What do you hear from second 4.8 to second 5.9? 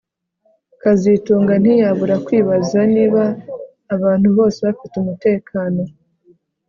umutekano